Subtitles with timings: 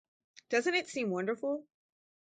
[0.49, 1.63] Doesn’t it seem wonderful?